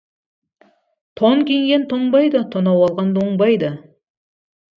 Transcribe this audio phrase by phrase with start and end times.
[1.21, 3.71] Тон киген тоңбайды, тонау алған оңбайды.